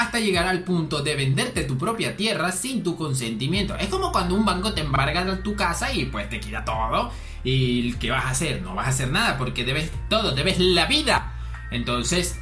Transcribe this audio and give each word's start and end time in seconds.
hasta 0.00 0.18
llegar 0.18 0.46
al 0.46 0.64
punto 0.64 1.02
de 1.02 1.14
venderte 1.14 1.64
tu 1.64 1.76
propia 1.76 2.16
tierra 2.16 2.52
sin 2.52 2.82
tu 2.82 2.96
consentimiento. 2.96 3.76
Es 3.76 3.88
como 3.88 4.12
cuando 4.12 4.34
un 4.34 4.44
banco 4.44 4.72
te 4.72 4.80
embarga 4.80 5.42
tu 5.42 5.54
casa 5.54 5.92
y 5.92 6.06
pues 6.06 6.28
te 6.28 6.40
quita 6.40 6.64
todo. 6.64 7.12
¿Y 7.44 7.92
qué 7.94 8.10
vas 8.10 8.24
a 8.24 8.30
hacer? 8.30 8.62
No 8.62 8.74
vas 8.74 8.86
a 8.86 8.90
hacer 8.90 9.10
nada 9.10 9.38
porque 9.38 9.64
debes 9.64 9.90
todo, 10.08 10.32
debes 10.32 10.58
la 10.58 10.86
vida. 10.86 11.34
Entonces, 11.70 12.38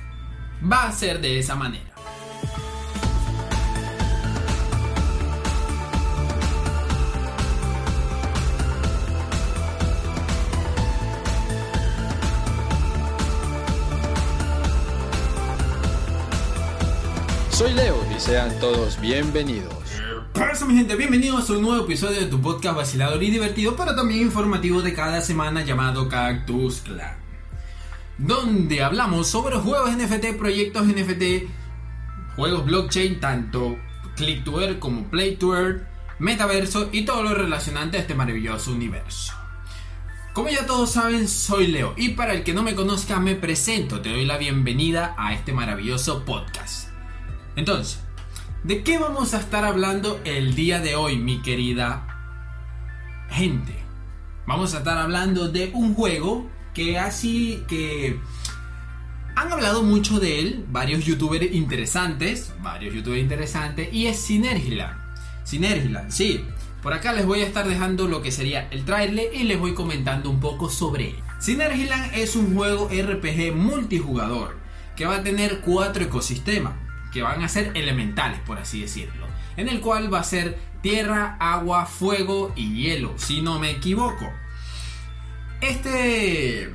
va 0.60 0.84
a 0.84 0.92
ser 0.92 1.21
de 1.21 1.38
esa 1.38 1.54
manera. 1.54 1.88
Soy 17.59 17.72
Leo 17.75 18.06
y 18.16 18.20
sean 18.20 18.56
todos 18.61 19.00
bienvenidos. 19.00 19.74
Eso 20.52 20.64
mi 20.64 20.77
gente, 20.77 20.95
bienvenidos 20.95 21.51
a 21.51 21.55
un 21.55 21.62
nuevo 21.62 21.84
episodio 21.87 22.20
de 22.20 22.27
tu 22.27 22.41
podcast 22.41 22.77
vacilador 22.77 23.20
y 23.20 23.33
divertido, 23.33 23.74
pero 23.74 23.96
también 23.96 24.20
informativo 24.20 24.80
de 24.80 24.95
cada 24.95 25.20
semana 25.23 25.64
llamado 25.64 26.09
Cactus 26.09 26.83
Clan. 26.83 27.16
Donde 28.16 28.84
hablamos 28.84 29.27
sobre 29.27 29.56
juegos 29.56 29.91
NFT, 29.91 30.36
proyectos 30.38 30.86
NFT, 30.86 31.50
juegos 32.36 32.64
blockchain, 32.64 33.19
tanto 33.19 33.77
Click 34.14 34.45
to 34.45 34.62
Earn 34.62 34.78
como 34.78 35.11
Play 35.11 35.34
to 35.34 35.56
Earn, 35.56 35.83
metaverso 36.20 36.91
y 36.92 37.05
todo 37.05 37.25
lo 37.25 37.34
relacionante 37.34 37.97
a 37.97 38.02
este 38.02 38.14
maravilloso 38.14 38.70
universo. 38.70 39.33
Como 40.33 40.48
ya 40.48 40.64
todos 40.64 40.92
saben, 40.92 41.27
soy 41.27 41.66
Leo 41.66 41.95
y 41.97 42.11
para 42.11 42.34
el 42.34 42.45
que 42.45 42.55
no 42.55 42.62
me 42.62 42.77
conozca 42.77 43.19
me 43.19 43.34
presento, 43.34 44.00
te 44.00 44.11
doy 44.11 44.27
la 44.27 44.38
bienvenida 44.38 45.16
a 45.19 45.34
este 45.34 45.52
maravilloso 45.52 46.25
podcast. 46.25 46.88
Entonces, 47.59 47.98
¿de 48.62 48.85
qué 48.85 48.98
vamos 48.98 49.35
a 49.35 49.41
estar 49.41 49.65
hablando 49.65 50.21
el 50.25 50.55
día 50.55 50.79
de 50.79 50.95
hoy, 50.95 51.17
mi 51.17 51.42
querida 51.42 52.06
gente? 53.31 53.75
Vamos 54.47 54.75
a 54.75 54.78
estar 54.78 54.97
hablando 54.97 55.48
de 55.48 55.73
un 55.75 55.92
juego 55.92 56.48
que 56.73 57.00
así 57.00 57.65
que 57.67 58.20
han 59.34 59.53
hablado 59.53 59.83
mucho 59.83 60.20
de 60.20 60.39
él, 60.39 60.67
varios 60.70 61.05
youtubers 61.05 61.53
interesantes, 61.53 62.55
varios 62.62 62.95
youtubers 62.95 63.20
interesantes, 63.20 63.93
y 63.93 64.06
es 64.06 64.20
Synergiland. 64.20 64.97
Synergiland, 65.43 66.12
sí. 66.12 66.45
Por 66.81 66.93
acá 66.93 67.12
les 67.12 67.27
voy 67.27 67.41
a 67.41 67.47
estar 67.47 67.67
dejando 67.67 68.06
lo 68.06 68.22
que 68.22 68.31
sería 68.31 68.69
el 68.70 68.84
trailer 68.84 69.34
y 69.34 69.43
les 69.43 69.59
voy 69.59 69.75
comentando 69.75 70.31
un 70.31 70.39
poco 70.39 70.70
sobre 70.70 71.09
él. 71.09 71.17
Synergiland 71.41 72.15
es 72.15 72.37
un 72.37 72.55
juego 72.55 72.89
RPG 72.89 73.53
multijugador 73.56 74.56
que 74.95 75.06
va 75.06 75.17
a 75.17 75.22
tener 75.25 75.61
cuatro 75.62 76.05
ecosistemas 76.05 76.88
que 77.12 77.23
van 77.23 77.42
a 77.42 77.48
ser 77.48 77.73
elementales, 77.75 78.41
por 78.41 78.59
así 78.59 78.81
decirlo. 78.83 79.27
En 79.56 79.69
el 79.69 79.81
cual 79.81 80.12
va 80.12 80.20
a 80.20 80.25
ser 80.25 80.59
tierra, 80.83 81.37
agua, 81.41 81.87
fuego 81.87 82.53
y 82.56 82.75
hielo, 82.75 83.15
si 83.17 83.42
no 83.42 83.59
me 83.59 83.70
equivoco. 83.70 84.31
Este, 85.61 86.73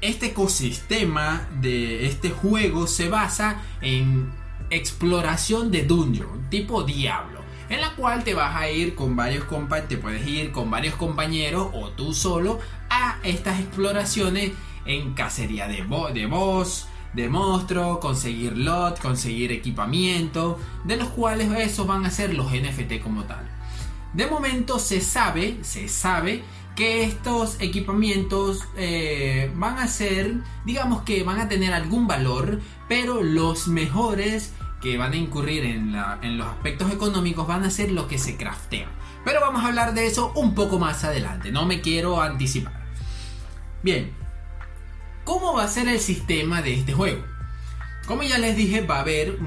este 0.00 0.26
ecosistema 0.26 1.48
de 1.60 2.06
este 2.06 2.30
juego 2.30 2.86
se 2.86 3.08
basa 3.08 3.62
en 3.80 4.32
exploración 4.70 5.70
de 5.70 5.82
dungeon, 5.82 6.48
tipo 6.48 6.82
diablo, 6.82 7.40
en 7.68 7.80
la 7.80 7.94
cual 7.94 8.24
te 8.24 8.34
vas 8.34 8.56
a 8.56 8.68
ir 8.70 8.94
con 8.94 9.14
varios 9.14 9.44
compañeros, 9.44 9.88
te 9.88 9.96
puedes 9.96 10.26
ir 10.26 10.52
con 10.52 10.70
varios 10.70 10.94
compañeros 10.94 11.70
o 11.72 11.90
tú 11.90 12.14
solo 12.14 12.58
a 12.88 13.18
estas 13.22 13.60
exploraciones 13.60 14.52
en 14.86 15.14
cacería 15.14 15.68
de, 15.68 15.84
de 16.14 16.26
boss, 16.26 16.88
de 17.12 17.28
monstruos, 17.28 17.98
conseguir 17.98 18.56
lot, 18.56 19.00
conseguir 19.00 19.52
equipamiento, 19.52 20.58
de 20.84 20.96
los 20.96 21.08
cuales 21.08 21.50
esos 21.58 21.86
van 21.86 22.06
a 22.06 22.10
ser 22.10 22.34
los 22.34 22.52
NFT 22.52 23.02
como 23.02 23.24
tal. 23.24 23.48
De 24.12 24.26
momento 24.26 24.78
se 24.78 25.00
sabe, 25.00 25.58
se 25.62 25.88
sabe 25.88 26.42
que 26.74 27.04
estos 27.04 27.60
equipamientos 27.60 28.64
eh, 28.76 29.50
van 29.54 29.78
a 29.78 29.86
ser, 29.86 30.34
digamos 30.64 31.02
que 31.02 31.22
van 31.22 31.40
a 31.40 31.48
tener 31.48 31.72
algún 31.72 32.06
valor, 32.06 32.60
pero 32.88 33.22
los 33.22 33.68
mejores 33.68 34.52
que 34.80 34.96
van 34.96 35.12
a 35.12 35.16
incurrir 35.16 35.64
en, 35.64 35.94
en 36.22 36.38
los 36.38 36.46
aspectos 36.46 36.90
económicos 36.90 37.46
van 37.46 37.64
a 37.64 37.70
ser 37.70 37.92
los 37.92 38.06
que 38.06 38.18
se 38.18 38.36
craftean. 38.36 38.88
Pero 39.24 39.40
vamos 39.40 39.62
a 39.62 39.68
hablar 39.68 39.94
de 39.94 40.06
eso 40.06 40.32
un 40.34 40.54
poco 40.54 40.78
más 40.78 41.04
adelante, 41.04 41.52
no 41.52 41.66
me 41.66 41.80
quiero 41.80 42.22
anticipar. 42.22 42.80
Bien, 43.82 44.12
¿Cómo 45.24 45.54
va 45.54 45.64
a 45.64 45.68
ser 45.68 45.88
el 45.88 46.00
sistema 46.00 46.62
de 46.62 46.74
este 46.74 46.92
juego? 46.92 47.24
Como 48.06 48.22
ya 48.22 48.38
les 48.38 48.56
dije, 48.56 48.80
va 48.80 48.96
a 48.96 49.00
haber 49.00 49.38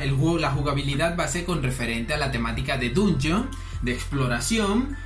el 0.00 0.10
juego, 0.12 0.38
la 0.38 0.50
jugabilidad 0.50 1.16
va 1.16 1.24
a 1.24 1.28
ser 1.28 1.44
con 1.44 1.62
referente 1.62 2.14
a 2.14 2.18
la 2.18 2.32
temática 2.32 2.76
de 2.76 2.90
dungeon, 2.90 3.48
de 3.82 3.92
exploración, 3.92 4.96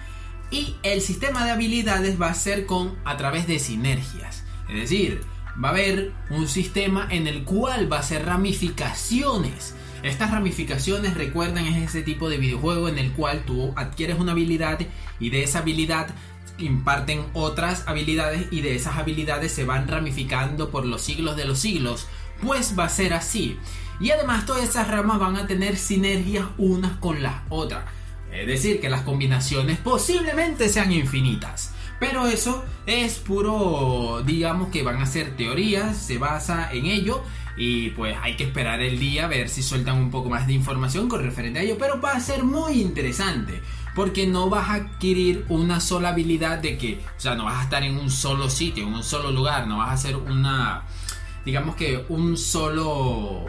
y 0.50 0.77
el 0.83 1.00
sistema 1.00 1.44
de 1.44 1.50
habilidades 1.50 2.21
va 2.21 2.28
a 2.28 2.34
ser 2.34 2.67
con 2.67 2.97
a 3.05 3.17
través 3.17 3.47
de 3.47 3.59
sinergias. 3.59 4.44
Es 4.69 4.77
decir, 4.77 5.22
va 5.62 5.69
a 5.69 5.72
haber 5.72 6.12
un 6.31 6.49
sistema 6.49 7.09
en 7.11 7.27
el 7.27 7.44
cual 7.44 7.93
va 7.93 7.99
a 7.99 8.03
ser 8.03 8.25
ramificaciones. 8.25 9.75
Estas 10.03 10.31
ramificaciones, 10.31 11.15
recuerdan, 11.15 11.67
es 11.67 11.88
ese 11.88 12.03
tipo 12.03 12.28
de 12.28 12.38
videojuego 12.38 12.88
en 12.88 12.99
el 12.99 13.12
cual 13.12 13.44
tú 13.44 13.73
adquieres 13.77 14.19
una 14.19 14.33
habilidad 14.33 14.78
y 15.19 15.31
de 15.31 15.43
esa 15.43 15.59
habilidad 15.61 16.15
imparten 16.59 17.27
otras 17.33 17.84
habilidades 17.87 18.47
y 18.50 18.61
de 18.61 18.75
esas 18.75 18.97
habilidades 18.97 19.53
se 19.53 19.65
van 19.65 19.89
ramificando 19.89 20.71
por 20.71 20.84
los 20.87 21.03
siglos 21.03 21.37
de 21.37 21.44
los 21.44 21.59
siglos, 21.59 22.06
pues 22.43 22.78
va 22.78 22.84
a 22.84 22.89
ser 22.89 23.12
así. 23.12 23.59
Y 24.00 24.11
además 24.11 24.47
todas 24.47 24.69
esas 24.69 24.89
ramas 24.89 25.19
van 25.19 25.37
a 25.37 25.47
tener 25.47 25.77
sinergias 25.77 26.47
unas 26.59 26.93
con 26.99 27.22
las 27.22 27.37
otras. 27.49 27.84
Es 28.33 28.47
decir, 28.47 28.81
que 28.81 28.91
las 28.91 29.03
combinaciones 29.03 29.78
posiblemente 29.78 30.69
sean 30.69 30.93
infinitas. 30.93 31.72
Pero 31.99 32.27
eso 32.27 32.62
es 32.84 33.19
puro, 33.19 34.23
digamos 34.25 34.69
que 34.69 34.83
van 34.83 35.00
a 35.00 35.06
ser 35.06 35.34
teorías, 35.34 35.97
se 35.97 36.19
basa 36.19 36.71
en 36.71 36.84
ello 36.84 37.23
y 37.56 37.91
pues 37.91 38.15
hay 38.21 38.37
que 38.37 38.44
esperar 38.44 38.83
el 38.83 38.99
día 38.99 39.25
a 39.25 39.28
ver 39.28 39.49
si 39.49 39.62
sueltan 39.62 39.97
un 39.97 40.11
poco 40.11 40.28
más 40.28 40.47
de 40.47 40.53
información 40.53 41.09
con 41.09 41.23
referente 41.23 41.61
a 41.61 41.62
ello. 41.62 41.77
Pero 41.78 41.99
va 41.99 42.12
a 42.12 42.21
ser 42.21 42.44
muy 42.44 42.83
interesante 42.83 43.62
porque 43.96 44.26
no 44.26 44.50
vas 44.50 44.68
a 44.68 44.74
adquirir 44.74 45.46
una 45.48 45.80
sola 45.80 46.10
habilidad 46.10 46.58
de 46.58 46.76
que, 46.76 47.00
o 47.16 47.20
sea, 47.20 47.34
no 47.34 47.46
vas 47.46 47.60
a 47.60 47.62
estar 47.62 47.82
en 47.82 47.98
un 47.98 48.10
solo 48.10 48.50
sitio, 48.50 48.86
en 48.86 48.92
un 48.92 49.02
solo 49.02 49.32
lugar, 49.32 49.66
no 49.66 49.78
vas 49.78 49.88
a 49.88 49.92
hacer 49.94 50.16
una, 50.16 50.84
digamos 51.46 51.76
que 51.76 52.04
un 52.10 52.36
solo 52.36 53.46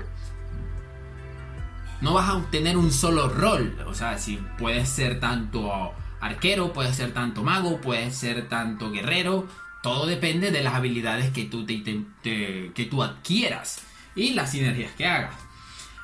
no 2.00 2.14
vas 2.14 2.30
a 2.30 2.36
obtener 2.36 2.78
un 2.78 2.94
solo 2.94 3.28
rol. 3.28 3.78
O 3.88 3.94
sea, 3.94 4.18
si 4.18 4.40
puedes 4.58 4.88
ser 4.88 5.20
tanto 5.20 5.94
arquero, 6.22 6.72
puedes 6.72 6.96
ser 6.96 7.14
tanto 7.14 7.44
mago, 7.44 7.82
puedes 7.82 8.16
ser 8.16 8.48
tanto 8.48 8.90
guerrero. 8.90 9.46
Todo 9.84 10.06
depende 10.06 10.52
de 10.52 10.64
las 10.64 10.76
habilidades 10.76 11.32
que 11.32 11.44
tú, 11.44 11.66
que 11.66 12.88
tú 12.90 13.04
adquieras 13.04 13.82
y 14.16 14.34
las 14.34 14.52
sinergias 14.52 14.92
que 14.94 15.08
hagas. 15.08 15.47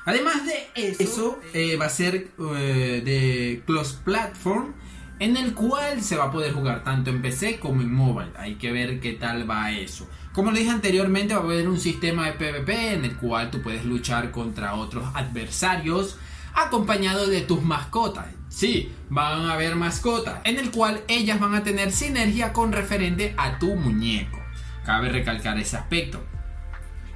Además 0.04 0.42
de 0.44 0.94
eso, 0.98 1.40
eh, 1.54 1.76
va 1.76 1.86
a 1.86 1.90
ser 1.90 2.28
eh, 2.56 3.02
de 3.04 3.62
Close 3.66 3.96
Platform, 4.04 4.74
en 5.18 5.36
el 5.36 5.54
cual 5.54 6.02
se 6.02 6.16
va 6.16 6.24
a 6.24 6.30
poder 6.30 6.52
jugar 6.52 6.84
tanto 6.84 7.10
en 7.10 7.22
PC 7.22 7.58
como 7.58 7.80
en 7.80 7.92
mobile. 7.92 8.30
Hay 8.36 8.56
que 8.56 8.70
ver 8.72 9.00
qué 9.00 9.12
tal 9.12 9.48
va 9.48 9.72
eso. 9.72 10.08
Como 10.32 10.50
le 10.50 10.60
dije 10.60 10.72
anteriormente, 10.72 11.34
va 11.34 11.40
a 11.40 11.44
haber 11.44 11.68
un 11.68 11.80
sistema 11.80 12.26
de 12.26 12.32
PvP 12.32 12.94
en 12.94 13.04
el 13.04 13.16
cual 13.16 13.50
tú 13.50 13.62
puedes 13.62 13.84
luchar 13.84 14.30
contra 14.30 14.74
otros 14.74 15.06
adversarios 15.14 16.18
acompañado 16.54 17.26
de 17.26 17.40
tus 17.40 17.62
mascotas. 17.62 18.26
Sí, 18.48 18.92
van 19.08 19.46
a 19.46 19.54
haber 19.54 19.74
mascotas, 19.74 20.40
en 20.44 20.58
el 20.58 20.70
cual 20.70 21.02
ellas 21.08 21.40
van 21.40 21.54
a 21.54 21.64
tener 21.64 21.90
sinergia 21.92 22.52
con 22.52 22.72
referente 22.72 23.34
a 23.36 23.58
tu 23.58 23.74
muñeco. 23.74 24.38
Cabe 24.84 25.08
recalcar 25.08 25.58
ese 25.58 25.76
aspecto. 25.76 26.22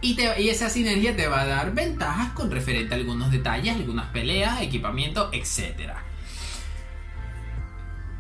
Y, 0.01 0.21
esa 0.49 0.71
sinergia 0.71 1.17
te 1.17 1.27
va 1.27 1.41
a 1.41 1.47
dar 1.47 1.75
ventajas 1.75 2.33
con 2.33 2.51
referente 2.51 2.95
a 2.95 2.99
algunos 2.99 3.33
detalles, 3.33 3.77
algunas 3.77 4.07
peleas, 4.11 4.63
equipamiento, 4.63 5.31
etc. 5.33 5.93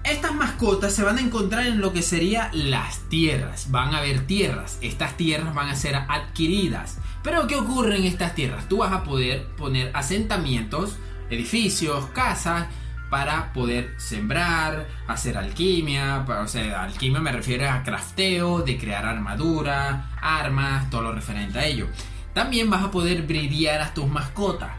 Estas 0.02 0.35
mascotas 0.35 0.94
se 0.94 1.05
van 1.05 1.19
a 1.19 1.20
encontrar 1.20 1.67
en 1.67 1.81
lo 1.81 1.93
que 1.93 2.02
serían 2.02 2.50
las 2.52 3.08
tierras. 3.08 3.70
Van 3.70 3.94
a 3.94 3.99
haber 3.99 4.26
tierras. 4.26 4.79
Estas 4.81 5.17
tierras 5.17 5.55
van 5.55 5.69
a 5.69 5.76
ser 5.76 5.94
adquiridas. 5.94 6.99
Pero 7.23 7.47
¿qué 7.47 7.56
ocurre 7.56 7.97
en 7.97 8.05
estas 8.05 8.35
tierras? 8.35 8.69
Tú 8.69 8.79
vas 8.79 8.93
a 8.93 9.05
poder 9.05 9.47
poner 9.56 9.91
asentamientos, 9.94 10.97
edificios, 11.31 12.06
casas 12.06 12.67
para 13.10 13.52
poder 13.52 13.94
sembrar, 13.99 14.87
hacer 15.06 15.37
alquimia, 15.37 16.25
o 16.26 16.46
sea, 16.46 16.82
alquimia 16.82 17.20
me 17.20 17.32
refiero 17.32 17.70
a 17.70 17.82
crafteo, 17.82 18.60
de 18.60 18.78
crear 18.78 19.06
armadura, 19.06 20.10
armas, 20.20 20.90
todo 20.90 21.02
lo 21.02 21.12
referente 21.12 21.58
a 21.58 21.66
ello. 21.66 21.87
También 22.34 22.70
vas 22.70 22.84
a 22.84 22.90
poder 22.90 23.22
bridear 23.22 23.81
a 23.81 23.94
tus 23.94 24.06
mascotas. 24.06 24.70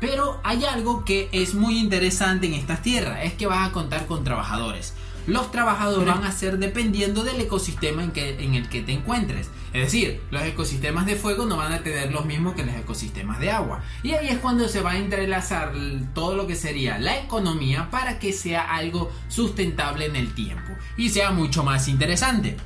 Pero 0.00 0.40
hay 0.44 0.64
algo 0.64 1.04
que 1.04 1.28
es 1.32 1.54
muy 1.54 1.78
interesante 1.78 2.46
en 2.46 2.54
estas 2.54 2.82
tierras, 2.82 3.20
es 3.24 3.32
que 3.32 3.46
vas 3.46 3.68
a 3.68 3.72
contar 3.72 4.06
con 4.06 4.22
trabajadores. 4.22 4.94
Los 5.28 5.50
trabajadores 5.50 6.06
van 6.06 6.24
a 6.24 6.32
ser 6.32 6.58
dependiendo 6.58 7.22
del 7.22 7.38
ecosistema 7.38 8.02
en, 8.02 8.12
que, 8.12 8.42
en 8.42 8.54
el 8.54 8.70
que 8.70 8.80
te 8.80 8.92
encuentres. 8.92 9.50
Es 9.74 9.82
decir, 9.82 10.22
los 10.30 10.42
ecosistemas 10.42 11.04
de 11.04 11.16
fuego 11.16 11.44
no 11.44 11.58
van 11.58 11.74
a 11.74 11.82
tener 11.82 12.10
los 12.10 12.24
mismos 12.24 12.54
que 12.54 12.64
los 12.64 12.74
ecosistemas 12.74 13.38
de 13.38 13.50
agua. 13.50 13.82
Y 14.02 14.12
ahí 14.12 14.28
es 14.28 14.38
cuando 14.38 14.68
se 14.68 14.80
va 14.80 14.92
a 14.92 14.98
entrelazar 14.98 15.74
todo 16.14 16.34
lo 16.34 16.46
que 16.46 16.56
sería 16.56 16.98
la 16.98 17.18
economía 17.18 17.90
para 17.90 18.18
que 18.18 18.32
sea 18.32 18.74
algo 18.74 19.12
sustentable 19.28 20.06
en 20.06 20.16
el 20.16 20.34
tiempo 20.34 20.72
y 20.96 21.10
sea 21.10 21.30
mucho 21.30 21.62
más 21.62 21.88
interesante. 21.88 22.56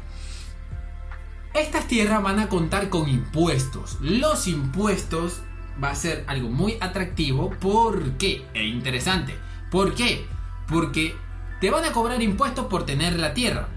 Estas 1.54 1.88
tierras 1.88 2.22
van 2.22 2.38
a 2.38 2.48
contar 2.48 2.90
con 2.90 3.08
impuestos. 3.08 3.98
Los 4.00 4.46
impuestos 4.46 5.42
va 5.82 5.90
a 5.90 5.96
ser 5.96 6.22
algo 6.28 6.48
muy 6.48 6.76
atractivo. 6.80 7.50
¿Por 7.50 8.12
qué? 8.18 8.46
E 8.54 8.62
interesante. 8.64 9.36
¿Por 9.68 9.96
qué? 9.96 10.24
Porque 10.68 11.16
te 11.62 11.70
van 11.70 11.84
a 11.84 11.92
cobrar 11.92 12.20
impuestos 12.20 12.66
por 12.66 12.86
tener 12.86 13.20
la 13.20 13.34
tierra. 13.34 13.68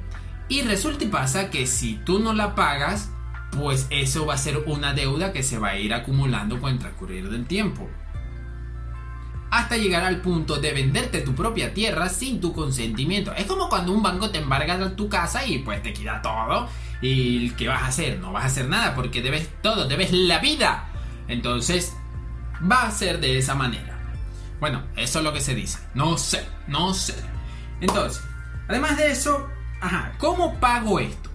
Y 0.50 0.64
resulta 0.64 1.04
y 1.04 1.08
pasa 1.08 1.52
que 1.52 1.68
si 1.68 1.98
tú 1.98 2.18
no 2.18 2.34
la 2.34 2.56
pagas, 2.56 3.12
pues 3.52 3.86
eso 3.92 4.26
va 4.26 4.34
a 4.34 4.40
ser 4.40 4.64
una 4.66 4.94
deuda 4.94 5.32
que 5.32 5.44
se 5.44 5.60
va 5.60 5.68
a 5.68 5.78
ir 5.78 5.94
acumulando 5.94 6.60
con 6.60 6.72
el 6.72 6.80
transcurrir 6.80 7.30
del 7.30 7.46
tiempo. 7.46 7.88
Hasta 9.52 9.78
llegar 9.78 10.04
al 10.04 10.22
punto 10.22 10.56
de 10.56 10.74
venderte 10.74 11.22
tu 11.22 11.36
propia 11.36 11.76
tierra 11.76 12.10
sin 12.10 12.42
tu 12.42 12.54
consentimiento. 12.54 13.32
Es 13.36 13.46
como 13.46 13.70
cuando 13.70 13.92
un 13.92 14.02
banco 14.02 14.32
te 14.32 14.40
embarga 14.40 14.96
tu 14.96 15.08
casa 15.08 15.46
y 15.46 15.60
pues 15.60 15.84
te 15.84 15.94
quita 15.94 16.24
todo. 16.24 16.68
¿Y 17.02 17.52
qué 17.52 17.68
vas 17.68 17.84
a 17.84 17.88
hacer? 17.90 18.20
No 18.20 18.32
vas 18.32 18.46
a 18.46 18.48
hacer 18.48 18.68
nada 18.68 18.96
porque 18.96 19.22
debes 19.22 19.48
todo, 19.62 19.88
debes 19.88 20.12
la 20.12 20.40
vida. 20.40 20.88
Entonces, 21.28 21.94
va 22.60 22.88
a 22.88 22.90
ser 22.92 23.20
de 23.20 23.38
esa 23.38 23.54
manera. 23.54 24.00
Bueno, 24.60 24.82
eso 24.96 25.20
es 25.20 25.24
lo 25.24 25.34
que 25.34 25.42
se 25.42 25.54
dice. 25.54 25.78
No 25.94 26.18
sé, 26.18 26.44
no 26.68 26.92
sé. 26.92 27.35
Entonces, 27.82 28.24
además 28.68 28.98
de 28.98 29.12
eso, 29.12 29.50
ajá, 29.82 30.14
¿cómo 30.18 30.60
pago 30.60 31.00
esto? 31.00 31.30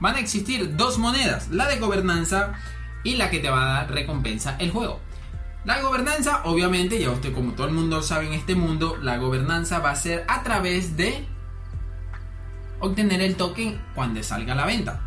Van 0.00 0.16
a 0.16 0.20
existir 0.20 0.76
dos 0.76 0.98
monedas, 0.98 1.48
la 1.48 1.68
de 1.68 1.78
gobernanza 1.78 2.54
y 3.04 3.16
la 3.16 3.30
que 3.30 3.38
te 3.38 3.50
va 3.50 3.62
a 3.62 3.74
dar 3.74 3.92
recompensa 3.92 4.56
el 4.58 4.70
juego. 4.70 5.00
La 5.64 5.80
gobernanza, 5.80 6.42
obviamente, 6.44 7.00
ya 7.00 7.10
usted 7.10 7.32
como 7.32 7.52
todo 7.52 7.66
el 7.66 7.74
mundo 7.74 8.02
sabe 8.02 8.26
en 8.26 8.34
este 8.34 8.54
mundo, 8.54 8.98
la 9.00 9.16
gobernanza 9.16 9.78
va 9.78 9.90
a 9.90 9.96
ser 9.96 10.24
a 10.28 10.42
través 10.42 10.96
de 10.96 11.26
obtener 12.80 13.22
el 13.22 13.36
token 13.36 13.80
cuando 13.94 14.22
salga 14.22 14.52
a 14.52 14.56
la 14.56 14.66
venta. 14.66 15.00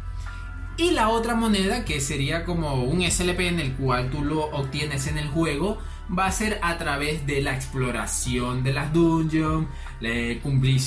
Y 0.78 0.92
la 0.92 1.10
otra 1.10 1.36
moneda, 1.36 1.86
que 1.86 2.02
sería 2.02 2.44
como 2.44 2.84
un 2.84 3.02
SLP 3.02 3.40
en 3.42 3.60
el 3.60 3.74
cual 3.76 4.10
tú 4.10 4.24
lo 4.24 4.46
obtienes 4.46 5.08
en 5.08 5.18
el 5.18 5.28
juego, 5.28 5.80
va 6.18 6.28
a 6.28 6.32
ser 6.32 6.60
a 6.62 6.78
través 6.78 7.26
de 7.28 7.42
la 7.42 7.54
exploración 7.54 8.64
de 8.64 8.74
las 8.74 8.94
dungeons, 8.94 9.68
cumplir, 10.42 10.80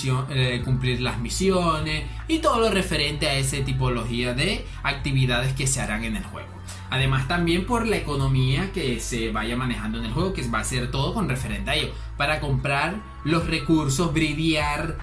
cumplir 0.65 1.01
las 1.01 1.19
misiones 1.19 2.05
y 2.29 2.39
todo 2.39 2.61
lo 2.61 2.71
referente 2.71 3.29
a 3.29 3.35
esa 3.35 3.63
tipología 3.65 4.35
de 4.35 4.65
actividades 4.83 5.53
que 5.53 5.67
se 5.67 5.81
harán 5.81 6.05
en 6.05 6.17
el 6.17 6.25
juego. 6.25 6.49
Además 6.91 7.29
también 7.29 7.67
por 7.67 7.87
la 7.87 7.97
economía 7.97 8.73
que 8.73 8.99
se 8.99 9.31
vaya 9.31 9.57
manejando 9.57 9.99
en 9.99 10.07
el 10.07 10.13
juego, 10.13 10.33
que 10.33 10.47
va 10.49 10.61
a 10.61 10.65
ser 10.65 10.91
todo 10.91 11.15
con 11.15 11.29
referente 11.29 11.71
a 11.71 11.75
ello. 11.77 11.93
Para 12.17 12.41
comprar 12.41 13.01
los 13.25 13.47
recursos, 13.47 14.13
bridear, 14.13 14.99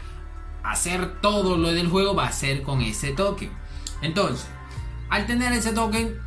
hacer 0.64 1.22
todo 1.22 1.58
lo 1.58 1.72
del 1.72 1.88
juego 1.88 2.14
va 2.14 2.28
a 2.28 2.32
ser 2.32 2.64
con 2.64 2.82
ese 2.82 3.12
token. 3.12 3.52
Entonces, 4.02 4.48
al 5.10 5.26
tener 5.28 5.54
ese 5.54 5.72
token, 5.72 6.20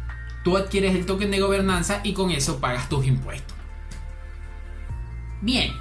tú 0.45 0.57
adquieres 0.57 0.95
el 0.95 1.05
token 1.05 1.31
de 1.31 1.41
gobernanza 1.41 2.01
y 2.05 2.15
con 2.15 2.31
eso 2.31 2.59
pagas 2.59 2.89
tus 2.89 3.07
impuestos. 3.07 3.60
Bien, 5.43 5.73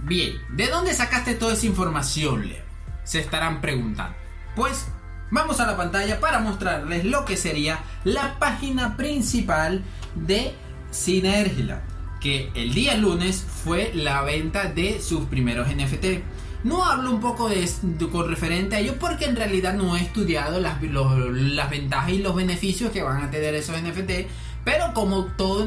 bien, 0.00 0.38
¿de 0.50 0.66
dónde 0.66 0.92
sacaste 0.92 1.34
toda 1.34 1.52
esa 1.52 1.66
información, 1.66 2.48
Leo? 2.48 2.64
Se 3.04 3.20
estarán 3.20 3.60
preguntando. 3.60 4.16
Pues 4.56 4.88
vamos 5.30 5.60
a 5.60 5.66
la 5.66 5.76
pantalla 5.76 6.18
para 6.18 6.40
mostrarles 6.40 7.04
lo 7.04 7.24
que 7.24 7.36
sería 7.36 7.78
la 8.02 8.38
página 8.40 8.96
principal 8.96 9.84
de 10.16 10.52
Sinergia, 10.90 11.82
que 12.20 12.50
el 12.54 12.74
día 12.74 12.96
lunes 12.96 13.46
fue 13.64 13.92
la 13.94 14.22
venta 14.22 14.64
de 14.64 15.00
sus 15.00 15.26
primeros 15.26 15.68
NFT. 15.68 16.64
No 16.64 16.84
hablo 16.84 17.12
un 17.12 17.20
poco 17.20 17.48
de, 17.48 17.70
con 18.10 18.28
referente 18.28 18.74
a 18.74 18.80
ello 18.80 18.96
porque 18.98 19.26
en 19.26 19.36
realidad 19.36 19.74
no 19.74 19.96
he 19.96 20.02
estudiado 20.02 20.58
las, 20.58 20.82
las 20.82 21.70
ventajas 21.70 22.10
y 22.10 22.18
los 22.18 22.34
beneficios 22.34 22.90
que 22.90 23.04
van 23.04 23.22
a 23.22 23.30
tener 23.30 23.54
esos 23.54 23.80
NFT. 23.80 24.28
Pero 24.68 24.92
como 24.92 25.24
todo 25.24 25.66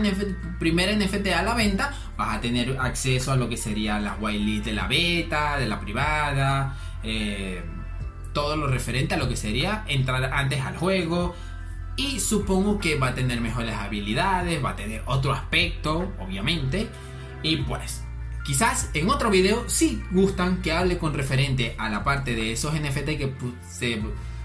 primer 0.59 0.95
NFT 0.95 1.29
a 1.29 1.41
la 1.41 1.55
venta, 1.55 1.91
vas 2.15 2.37
a 2.37 2.39
tener 2.39 2.77
acceso 2.79 3.31
a 3.31 3.35
lo 3.35 3.49
que 3.49 3.57
sería 3.57 3.99
las 3.99 4.21
whitelist 4.21 4.65
de 4.65 4.73
la 4.73 4.85
beta, 4.85 5.57
de 5.57 5.65
la 5.65 5.79
privada, 5.79 6.77
eh, 7.01 7.63
todo 8.31 8.55
lo 8.55 8.67
referente 8.67 9.15
a 9.15 9.17
lo 9.17 9.27
que 9.27 9.35
sería 9.35 9.85
entrar 9.87 10.31
antes 10.31 10.61
al 10.61 10.77
juego. 10.77 11.33
Y 11.95 12.19
supongo 12.19 12.77
que 12.77 12.99
va 12.99 13.07
a 13.07 13.15
tener 13.15 13.41
mejores 13.41 13.73
habilidades, 13.73 14.63
va 14.63 14.69
a 14.69 14.75
tener 14.75 15.01
otro 15.07 15.33
aspecto, 15.33 16.13
obviamente. 16.19 16.87
Y 17.41 17.57
pues, 17.57 18.03
Quizás 18.43 18.89
en 18.95 19.09
otro 19.09 19.29
video 19.29 19.69
si 19.69 20.01
gustan 20.11 20.61
que 20.63 20.71
hable 20.71 20.97
con 20.97 21.13
referente 21.13 21.75
a 21.77 21.89
la 21.89 22.03
parte 22.03 22.35
de 22.35 22.51
esos 22.51 22.73
NFT 22.73 23.05
que 23.17 23.33
se, 23.69 24.01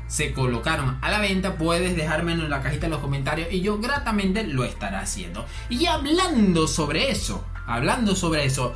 se 0.06 0.32
colocaron 0.32 0.98
a 1.02 1.10
la 1.10 1.18
venta, 1.18 1.56
puedes 1.56 1.96
dejármelo 1.96 2.44
en 2.44 2.50
la 2.50 2.62
cajita 2.62 2.86
de 2.86 2.90
los 2.90 3.00
comentarios 3.00 3.48
y 3.52 3.60
yo 3.60 3.78
gratamente 3.78 4.44
lo 4.44 4.64
estaré 4.64 4.96
haciendo. 4.96 5.46
Y 5.68 5.86
hablando 5.86 6.68
sobre 6.68 7.10
eso, 7.10 7.44
hablando 7.66 8.14
sobre 8.14 8.44
eso, 8.44 8.74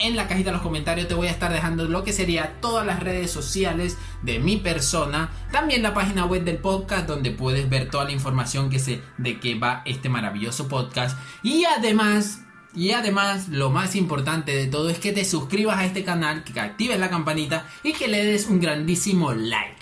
en 0.00 0.16
la 0.16 0.26
cajita 0.26 0.50
de 0.50 0.54
los 0.54 0.62
comentarios 0.62 1.08
te 1.08 1.14
voy 1.14 1.28
a 1.28 1.30
estar 1.30 1.52
dejando 1.52 1.84
lo 1.84 2.04
que 2.04 2.12
sería 2.12 2.54
todas 2.60 2.86
las 2.86 3.00
redes 3.00 3.30
sociales 3.30 3.98
de 4.22 4.38
mi 4.38 4.56
persona, 4.56 5.30
también 5.52 5.82
la 5.82 5.94
página 5.94 6.24
web 6.24 6.42
del 6.44 6.58
podcast 6.58 7.06
donde 7.06 7.30
puedes 7.30 7.68
ver 7.68 7.90
toda 7.90 8.04
la 8.04 8.12
información 8.12 8.70
que 8.70 8.78
sé 8.78 9.02
de 9.18 9.38
que 9.38 9.56
va 9.56 9.82
este 9.84 10.08
maravilloso 10.08 10.68
podcast 10.68 11.18
y 11.42 11.64
además 11.64 12.40
y 12.72 12.92
además, 12.92 13.48
lo 13.48 13.70
más 13.70 13.96
importante 13.96 14.54
de 14.54 14.68
todo 14.68 14.90
es 14.90 15.00
que 15.00 15.10
te 15.10 15.24
suscribas 15.24 15.78
a 15.78 15.84
este 15.84 16.04
canal, 16.04 16.44
que 16.44 16.58
actives 16.60 17.00
la 17.00 17.10
campanita 17.10 17.66
y 17.82 17.92
que 17.92 18.06
le 18.06 18.24
des 18.24 18.46
un 18.46 18.60
grandísimo 18.60 19.32
like. 19.32 19.79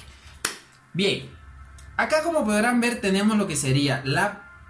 Bien, 0.98 1.30
acá 1.96 2.24
como 2.24 2.44
podrán 2.44 2.80
ver 2.80 3.00
tenemos 3.00 3.38
lo 3.38 3.46
que 3.46 3.54
sería 3.54 4.02
la, 4.04 4.64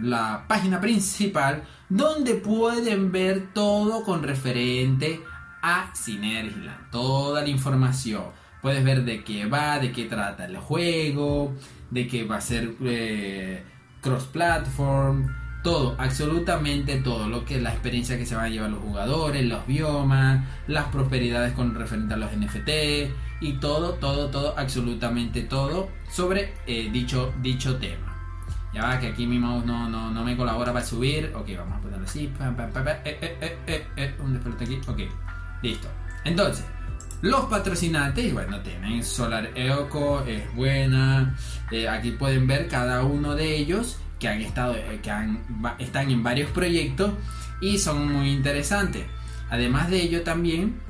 la 0.00 0.46
página 0.48 0.80
principal 0.80 1.64
donde 1.90 2.32
pueden 2.36 3.12
ver 3.12 3.52
todo 3.52 4.02
con 4.02 4.22
referente 4.22 5.20
a 5.60 5.94
Synergyland, 5.94 6.90
toda 6.90 7.42
la 7.42 7.50
información. 7.50 8.24
Puedes 8.62 8.82
ver 8.84 9.04
de 9.04 9.22
qué 9.22 9.44
va, 9.44 9.78
de 9.78 9.92
qué 9.92 10.06
trata 10.06 10.46
el 10.46 10.56
juego, 10.56 11.54
de 11.90 12.08
qué 12.08 12.24
va 12.24 12.36
a 12.36 12.40
ser 12.40 12.74
eh, 12.80 13.62
cross-platform 14.00 15.28
todo, 15.66 15.96
absolutamente 15.98 16.94
todo, 17.00 17.28
lo 17.28 17.44
que 17.44 17.60
la 17.60 17.70
experiencia 17.72 18.16
que 18.16 18.24
se 18.24 18.36
van 18.36 18.44
a 18.44 18.48
llevar 18.48 18.70
los 18.70 18.78
jugadores, 18.78 19.44
los 19.44 19.66
biomas, 19.66 20.44
las 20.68 20.84
prosperidades 20.84 21.54
con 21.54 21.74
referente 21.74 22.14
a 22.14 22.16
los 22.16 22.30
NFT 22.30 22.70
y 23.40 23.54
todo, 23.54 23.94
todo, 23.94 24.30
todo, 24.30 24.56
absolutamente 24.56 25.42
todo 25.42 25.88
sobre 26.08 26.54
eh, 26.68 26.88
dicho, 26.92 27.34
dicho 27.42 27.78
tema. 27.78 28.14
Ya 28.72 28.84
va, 28.84 29.00
que 29.00 29.08
aquí 29.08 29.26
mi 29.26 29.40
mouse 29.40 29.66
no, 29.66 29.88
no, 29.88 30.12
no 30.12 30.22
me 30.22 30.36
colabora 30.36 30.72
para 30.72 30.84
subir. 30.84 31.32
Ok, 31.34 31.48
vamos 31.58 31.78
a 31.78 31.80
ponerlo 31.80 32.06
así. 32.06 32.32
Eh, 33.04 33.56
eh, 33.96 34.14
un 34.20 34.36
aquí. 34.36 34.78
Ok, 34.86 35.00
listo. 35.62 35.88
Entonces, 36.22 36.64
los 37.22 37.46
patrocinantes, 37.46 38.32
bueno, 38.32 38.60
tienen 38.60 39.02
Solar 39.02 39.50
Eco, 39.56 40.22
es 40.28 40.54
buena. 40.54 41.34
aquí 41.90 42.12
pueden 42.12 42.46
ver 42.46 42.68
cada 42.68 43.02
uno 43.02 43.34
de 43.34 43.56
ellos 43.56 43.98
que 44.18 44.28
han 44.28 44.40
estado, 44.40 44.74
eh, 44.76 45.00
que 45.02 45.12
están 45.84 46.10
en 46.10 46.22
varios 46.22 46.50
proyectos 46.50 47.12
y 47.60 47.78
son 47.78 48.12
muy 48.12 48.30
interesantes. 48.30 49.04
Además 49.50 49.90
de 49.90 50.02
ello 50.02 50.22
también 50.22 50.80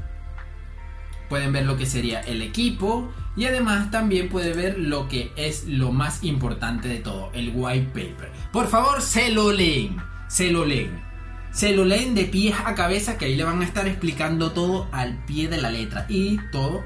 pueden 1.28 1.52
ver 1.52 1.66
lo 1.66 1.76
que 1.76 1.86
sería 1.86 2.20
el 2.20 2.42
equipo 2.42 3.12
y 3.36 3.44
además 3.44 3.90
también 3.90 4.28
puede 4.28 4.54
ver 4.54 4.78
lo 4.78 5.08
que 5.08 5.32
es 5.36 5.64
lo 5.64 5.92
más 5.92 6.24
importante 6.24 6.88
de 6.88 6.98
todo, 6.98 7.30
el 7.34 7.52
white 7.54 7.88
paper. 7.88 8.30
Por 8.52 8.68
favor, 8.68 9.02
se 9.02 9.30
lo 9.30 9.52
leen, 9.52 9.96
se 10.28 10.50
lo 10.50 10.64
leen. 10.64 11.04
Se 11.52 11.74
lo 11.74 11.86
leen 11.86 12.14
de 12.14 12.24
pies 12.24 12.54
a 12.64 12.74
cabeza 12.74 13.16
que 13.16 13.24
ahí 13.26 13.34
le 13.34 13.44
van 13.44 13.62
a 13.62 13.64
estar 13.64 13.86
explicando 13.86 14.52
todo 14.52 14.88
al 14.92 15.24
pie 15.24 15.48
de 15.48 15.56
la 15.56 15.70
letra 15.70 16.04
y 16.08 16.38
todo. 16.52 16.84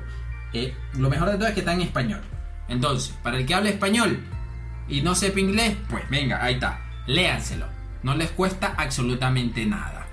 Eh, 0.52 0.74
lo 0.96 1.10
mejor 1.10 1.30
de 1.30 1.38
todo 1.38 1.48
es 1.48 1.54
que 1.54 1.60
está 1.60 1.72
en 1.72 1.80
español. 1.80 2.20
Entonces, 2.68 3.12
para 3.22 3.38
el 3.38 3.46
que 3.46 3.54
hable 3.54 3.70
español, 3.70 4.20
y 4.88 5.02
no 5.02 5.14
sepa 5.14 5.40
inglés, 5.40 5.76
pues 5.88 6.08
venga, 6.10 6.42
ahí 6.42 6.54
está, 6.54 6.80
léanselo. 7.06 7.66
No 8.02 8.14
les 8.14 8.30
cuesta 8.30 8.74
absolutamente 8.76 9.66
nada. 9.66 10.06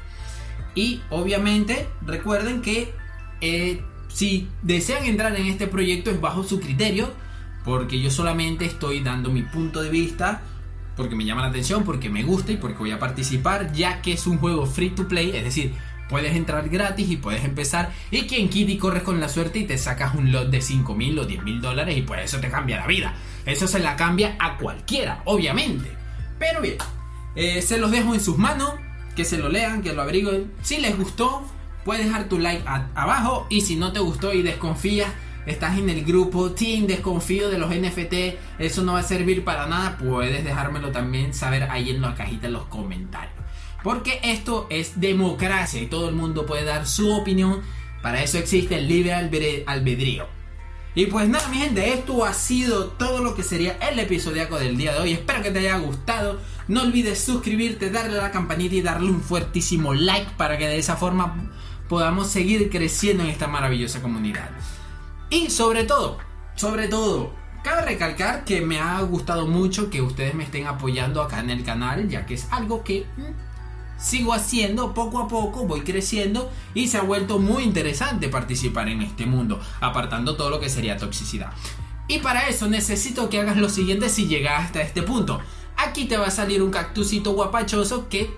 Y 0.75 1.01
obviamente 1.09 1.87
recuerden 2.05 2.61
que 2.61 2.93
eh, 3.41 3.81
si 4.09 4.47
desean 4.61 5.05
entrar 5.05 5.35
en 5.35 5.47
este 5.47 5.67
proyecto 5.67 6.11
es 6.11 6.21
bajo 6.21 6.43
su 6.43 6.59
criterio, 6.59 7.11
porque 7.63 7.99
yo 7.99 8.11
solamente 8.11 8.65
estoy 8.65 9.01
dando 9.01 9.29
mi 9.29 9.41
punto 9.41 9.81
de 9.81 9.89
vista, 9.89 10.41
porque 10.95 11.15
me 11.15 11.25
llama 11.25 11.41
la 11.41 11.49
atención, 11.49 11.83
porque 11.83 12.09
me 12.09 12.23
gusta 12.23 12.51
y 12.51 12.57
porque 12.57 12.77
voy 12.77 12.91
a 12.91 12.99
participar, 12.99 13.73
ya 13.73 14.01
que 14.01 14.13
es 14.13 14.27
un 14.27 14.37
juego 14.37 14.65
free 14.65 14.89
to 14.91 15.07
play, 15.07 15.35
es 15.35 15.43
decir, 15.43 15.73
puedes 16.09 16.35
entrar 16.35 16.69
gratis 16.69 17.09
y 17.09 17.17
puedes 17.17 17.43
empezar. 17.43 17.91
Y 18.11 18.23
quien 18.23 18.49
quita 18.49 18.71
y 18.71 18.77
corres 18.77 19.03
con 19.03 19.19
la 19.19 19.29
suerte 19.29 19.59
y 19.59 19.65
te 19.65 19.77
sacas 19.77 20.15
un 20.15 20.31
lot 20.31 20.49
de 20.49 20.61
5 20.61 20.95
mil 20.95 21.17
o 21.19 21.25
10 21.25 21.43
mil 21.43 21.61
dólares 21.61 21.97
y 21.97 22.01
pues 22.01 22.25
eso 22.25 22.39
te 22.39 22.49
cambia 22.49 22.77
la 22.77 22.87
vida. 22.87 23.13
Eso 23.45 23.67
se 23.67 23.79
la 23.79 23.95
cambia 23.95 24.35
a 24.39 24.57
cualquiera, 24.57 25.21
obviamente. 25.25 25.91
Pero 26.39 26.61
bien, 26.61 26.77
eh, 27.35 27.61
se 27.61 27.77
los 27.77 27.91
dejo 27.91 28.13
en 28.13 28.21
sus 28.21 28.37
manos, 28.37 28.73
que 29.15 29.25
se 29.25 29.37
lo 29.37 29.49
lean, 29.49 29.81
que 29.81 29.93
lo 29.93 30.01
averigüen. 30.01 30.51
Si 30.61 30.77
les 30.77 30.97
gustó, 30.97 31.43
puedes 31.85 32.05
dejar 32.05 32.29
tu 32.29 32.39
like 32.39 32.63
abajo 32.95 33.47
y 33.49 33.61
si 33.61 33.75
no 33.75 33.93
te 33.93 33.99
gustó 33.99 34.33
y 34.33 34.41
desconfías, 34.41 35.09
estás 35.45 35.77
en 35.77 35.89
el 35.89 36.03
grupo 36.03 36.51
Team 36.51 36.85
Desconfío 36.85 37.49
de 37.49 37.57
los 37.57 37.73
NFT, 37.73 38.59
eso 38.59 38.83
no 38.83 38.93
va 38.93 38.99
a 38.99 39.03
servir 39.03 39.45
para 39.45 39.65
nada, 39.65 39.97
puedes 39.97 40.43
dejármelo 40.43 40.91
también 40.91 41.33
saber 41.33 41.63
ahí 41.71 41.89
en 41.89 42.01
la 42.01 42.13
cajita 42.13 42.47
en 42.47 42.53
los 42.53 42.65
comentarios. 42.65 43.33
Porque 43.83 44.19
esto 44.23 44.67
es 44.69 44.99
democracia 44.99 45.81
y 45.81 45.87
todo 45.87 46.09
el 46.09 46.15
mundo 46.15 46.45
puede 46.45 46.65
dar 46.65 46.87
su 46.87 47.11
opinión. 47.13 47.61
Para 48.01 48.23
eso 48.23 48.37
existe 48.37 48.75
el 48.75 48.87
libre 48.87 49.13
albedrío. 49.13 50.27
Y 50.97 51.05
pues 51.05 51.29
nada, 51.29 51.47
mi 51.49 51.57
gente, 51.57 51.93
esto 51.93 52.25
ha 52.25 52.33
sido 52.33 52.87
todo 52.87 53.23
lo 53.23 53.35
que 53.35 53.43
sería 53.43 53.73
el 53.73 53.99
episodio 53.99 54.47
del 54.47 54.77
día 54.77 54.93
de 54.93 54.99
hoy. 54.99 55.13
Espero 55.13 55.43
que 55.43 55.51
te 55.51 55.59
haya 55.59 55.77
gustado. 55.77 56.39
No 56.67 56.81
olvides 56.81 57.23
suscribirte, 57.23 57.91
darle 57.91 58.17
a 58.17 58.23
la 58.23 58.31
campanita 58.31 58.73
y 58.73 58.81
darle 58.81 59.11
un 59.11 59.21
fuertísimo 59.21 59.93
like 59.93 60.31
para 60.37 60.57
que 60.57 60.67
de 60.67 60.79
esa 60.79 60.95
forma 60.95 61.51
podamos 61.87 62.27
seguir 62.27 62.69
creciendo 62.71 63.23
en 63.23 63.29
esta 63.29 63.47
maravillosa 63.47 64.01
comunidad. 64.01 64.49
Y 65.29 65.51
sobre 65.51 65.83
todo, 65.83 66.17
sobre 66.55 66.87
todo, 66.87 67.31
cabe 67.63 67.83
recalcar 67.83 68.43
que 68.43 68.61
me 68.61 68.79
ha 68.79 68.99
gustado 69.01 69.45
mucho 69.45 69.91
que 69.91 70.01
ustedes 70.01 70.33
me 70.33 70.45
estén 70.45 70.65
apoyando 70.65 71.21
acá 71.21 71.41
en 71.41 71.51
el 71.51 71.63
canal, 71.63 72.09
ya 72.09 72.25
que 72.25 72.33
es 72.33 72.47
algo 72.49 72.83
que 72.83 73.05
mm, 73.17 73.56
sigo 73.97 74.33
haciendo 74.33 74.93
poco 74.93 75.19
a 75.19 75.27
poco, 75.27 75.65
voy 75.65 75.81
creciendo 75.81 76.51
y 76.73 76.87
se 76.87 76.97
ha 76.97 77.01
vuelto 77.01 77.39
muy 77.39 77.63
interesante 77.63 78.29
participar 78.29 78.89
en 78.89 79.01
este 79.01 79.25
mundo, 79.25 79.59
apartando 79.81 80.35
todo 80.35 80.49
lo 80.49 80.59
que 80.59 80.69
sería 80.69 80.97
toxicidad. 80.97 81.51
Y 82.07 82.19
para 82.19 82.47
eso 82.47 82.67
necesito 82.67 83.29
que 83.29 83.39
hagas 83.39 83.57
lo 83.57 83.69
siguiente 83.69 84.09
si 84.09 84.27
llegas 84.27 84.65
hasta 84.65 84.81
este 84.81 85.01
punto. 85.01 85.41
Aquí 85.75 86.05
te 86.05 86.17
va 86.17 86.27
a 86.27 86.31
salir 86.31 86.63
un 86.63 86.71
cactusito 86.71 87.33
guapachoso 87.33 88.07
que 88.07 88.31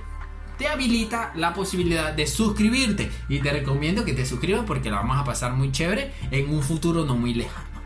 te 0.58 0.68
habilita 0.68 1.32
la 1.36 1.54
posibilidad 1.54 2.12
de 2.14 2.28
suscribirte. 2.28 3.12
Y 3.30 3.40
te 3.40 3.52
recomiendo 3.52 4.04
que 4.04 4.14
te 4.14 4.26
suscribas 4.26 4.66
porque 4.66 4.90
la 4.90 4.98
vamos 4.98 5.18
a 5.18 5.24
pasar 5.24 5.54
muy 5.54 5.72
chévere 5.72 6.14
en 6.32 6.54
un 6.54 6.62
futuro 6.62 7.06
no 7.06 7.16
muy 7.16 7.34
lejano. 7.34 7.79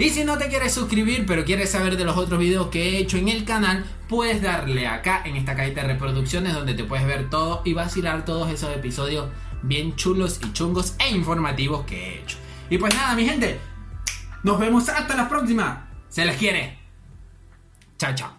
Y 0.00 0.08
si 0.08 0.24
no 0.24 0.38
te 0.38 0.48
quieres 0.48 0.72
suscribir, 0.72 1.26
pero 1.26 1.44
quieres 1.44 1.70
saber 1.70 1.98
de 1.98 2.04
los 2.04 2.16
otros 2.16 2.40
videos 2.40 2.68
que 2.68 2.88
he 2.88 2.98
hecho 2.98 3.18
en 3.18 3.28
el 3.28 3.44
canal, 3.44 3.84
puedes 4.08 4.40
darle 4.40 4.86
acá 4.86 5.20
en 5.26 5.36
esta 5.36 5.54
cajita 5.54 5.82
de 5.82 5.88
reproducciones 5.88 6.54
donde 6.54 6.72
te 6.72 6.84
puedes 6.84 7.06
ver 7.06 7.28
todo 7.28 7.60
y 7.66 7.74
vacilar 7.74 8.24
todos 8.24 8.50
esos 8.50 8.74
episodios 8.74 9.28
bien 9.62 9.94
chulos 9.96 10.40
y 10.42 10.54
chungos 10.54 10.94
e 10.98 11.10
informativos 11.10 11.84
que 11.84 11.96
he 11.96 12.22
hecho. 12.22 12.38
Y 12.70 12.78
pues 12.78 12.94
nada, 12.94 13.14
mi 13.14 13.26
gente, 13.26 13.60
nos 14.42 14.58
vemos 14.58 14.88
hasta 14.88 15.14
la 15.14 15.28
próxima. 15.28 15.90
Se 16.08 16.24
les 16.24 16.38
quiere. 16.38 16.78
Chao, 17.98 18.14
chao. 18.14 18.30